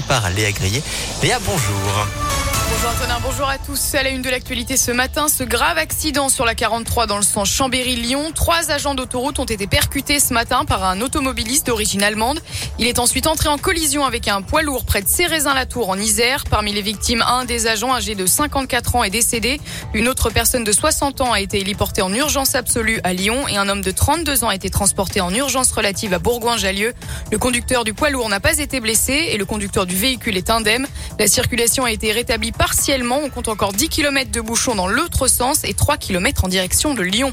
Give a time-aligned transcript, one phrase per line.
[0.00, 0.82] par Léa Grillet.
[1.22, 2.31] Léa, bonjour.
[2.70, 3.94] Bonjour Antonin, bonjour à tous.
[3.94, 7.22] À la une de l'actualité ce matin, ce grave accident sur la 43 dans le
[7.22, 8.32] sens Chambéry-Lyon.
[8.34, 12.40] Trois agents d'autoroute ont été percutés ce matin par un automobiliste d'origine allemande.
[12.78, 16.44] Il est ensuite entré en collision avec un poids lourd près de Cérézin-la-Tour en Isère.
[16.50, 19.60] Parmi les victimes, un des agents âgé de 54 ans est décédé.
[19.94, 23.56] Une autre personne de 60 ans a été héliportée en urgence absolue à Lyon et
[23.56, 26.94] un homme de 32 ans a été transporté en urgence relative à Bourgoin-Jallieu.
[27.30, 30.50] Le conducteur du poids lourd n'a pas été blessé et le conducteur du véhicule est
[30.50, 30.86] indemne.
[31.18, 33.20] La circulation a été rétablie partiellement.
[33.22, 36.94] On compte encore 10 km de bouchons dans l'autre sens et 3 km en direction
[36.94, 37.32] de Lyon.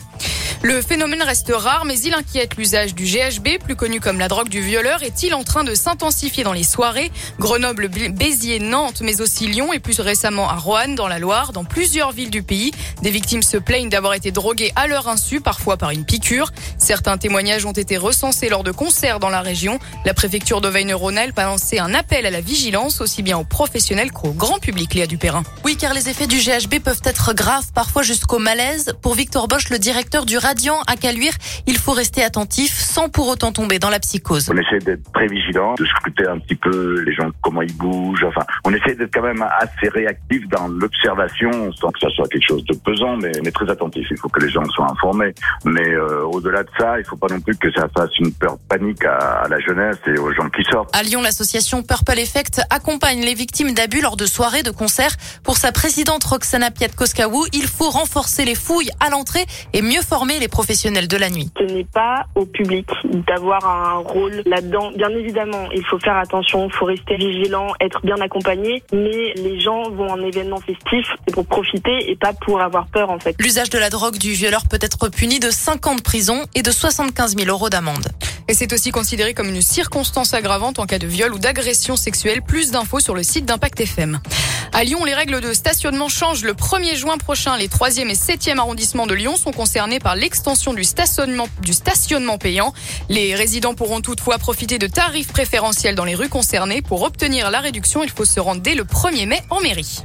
[0.61, 4.49] Le phénomène reste rare, mais il inquiète l'usage du GHB, plus connu comme la drogue
[4.49, 5.01] du violeur.
[5.03, 7.13] Est-il en train de s'intensifier dans les soirées?
[7.39, 11.63] Grenoble, Béziers, Nantes, mais aussi Lyon et plus récemment à Roanne, dans la Loire, dans
[11.63, 12.71] plusieurs villes du pays.
[13.01, 16.51] Des victimes se plaignent d'avoir été droguées à leur insu, parfois par une piqûre.
[16.77, 19.79] Certains témoignages ont été recensés lors de concerts dans la région.
[20.03, 24.31] La préfecture d'Auvergne-Rhône-Alpes a lancé un appel à la vigilance, aussi bien aux professionnels qu'au
[24.31, 25.43] grand public, Léa Dupérin.
[25.63, 28.93] Oui, car les effets du GHB peuvent être graves, parfois jusqu'au malaise.
[29.01, 31.33] Pour Victor Bosch, le directeur du Radiant à Caluire,
[31.67, 34.49] il faut rester attentif sans pour autant tomber dans la psychose.
[34.51, 38.23] On essaie d'être très vigilant, de scruter un petit peu les gens, comment ils bougent.
[38.23, 42.47] Enfin, on essaie d'être quand même assez réactif dans l'observation, sans que ça soit quelque
[42.47, 44.07] chose de pesant, mais, mais très attentif.
[44.09, 45.35] Il faut que les gens soient informés.
[45.65, 48.57] Mais euh, au-delà de ça, il faut pas non plus que ça fasse une peur
[48.67, 50.89] panique à, à la jeunesse et aux gens qui sortent.
[50.95, 55.15] À Lyon, l'association Purple Effect accompagne les victimes d'abus lors de soirées, de concerts.
[55.43, 60.38] Pour sa présidente Roxana Piatkoskaou, il faut renforcer les fouilles à l'entrée et mieux former
[60.39, 61.49] les professionnels de la nuit.
[61.57, 62.87] Ce n'est pas au public
[63.27, 64.91] d'avoir un rôle là-dedans.
[64.95, 69.59] Bien évidemment, il faut faire attention, il faut rester vigilant, être bien accompagné, mais les
[69.59, 73.35] gens vont en événement festif pour profiter et pas pour avoir peur en fait.
[73.39, 76.61] L'usage de la drogue du violeur peut être puni de 5 ans de prison et
[76.61, 78.07] de 75 000 euros d'amende.
[78.49, 82.41] Et c'est aussi considéré comme une circonstance aggravante en cas de viol ou d'agression sexuelle.
[82.41, 84.19] Plus d'infos sur le site d'Impact FM.
[84.73, 86.41] À Lyon, les règles de stationnement changent.
[86.41, 90.73] Le 1er juin prochain, les 3e et 7e arrondissements de Lyon sont concernés par l'extension
[90.73, 92.73] du stationnement, du stationnement payant.
[93.07, 96.81] Les résidents pourront toutefois profiter de tarifs préférentiels dans les rues concernées.
[96.81, 100.01] Pour obtenir la réduction, il faut se rendre dès le 1er mai en mairie.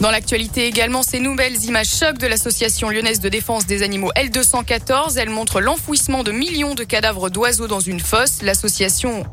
[0.00, 5.16] Dans l'actualité également, ces nouvelles images chocs de l'association lyonnaise de défense des animaux L214.
[5.16, 8.42] Elles montrent l'enfouissement de millions de cadavres d'oiseaux dans une fosse.
[8.42, 9.24] L'association,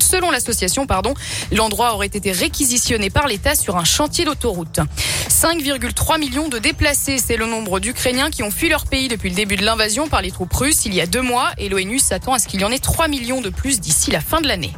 [0.00, 1.14] selon l'association, pardon,
[1.52, 4.80] l'endroit aurait été réquisitionné par l'État sur un chantier d'autoroute.
[5.28, 9.36] 5,3 millions de déplacés, c'est le nombre d'Ukrainiens qui ont fui leur pays depuis le
[9.36, 12.32] début de l'invasion par les troupes russes il y a deux mois et l'ONU s'attend
[12.32, 14.72] à ce qu'il y en ait 3 millions de plus d'ici la fin de l'année.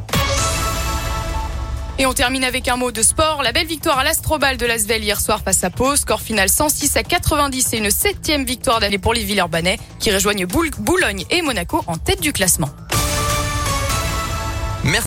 [2.01, 3.43] Et on termine avec un mot de sport.
[3.43, 5.95] La belle victoire à l'Astrobal de l'Asvel hier soir face à Pau.
[5.95, 10.47] Score final 106 à 90 et une septième victoire d'aller pour les Villeurbanais qui rejoignent
[10.47, 12.69] Boulogne et Monaco en tête du classement.